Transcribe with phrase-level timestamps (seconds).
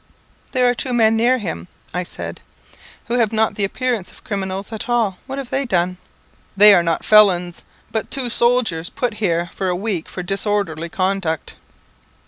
[0.53, 2.41] "There are two men near him," I said,
[3.05, 5.19] "who have not the appearance of criminals at all.
[5.27, 5.97] What have they done?"
[6.57, 10.89] "They are not felons, but two soldiers put in here for a week for disorderly
[10.89, 11.53] conduct."